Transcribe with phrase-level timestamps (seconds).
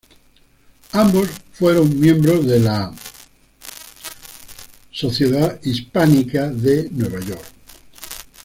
[0.93, 2.91] Ambos fueron miembros de la
[5.61, 7.43] Hispanic Society de Nueva York.